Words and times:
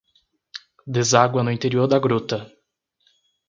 Deságua 0.97 1.41
no 1.43 1.51
interior 1.51 1.87
da 1.87 1.99
gruta 1.99 2.39